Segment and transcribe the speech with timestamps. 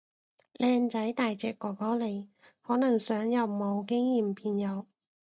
[0.55, 2.25] 靚仔大隻哥哥嚟，
[2.63, 4.87] 可能想由冇經驗變有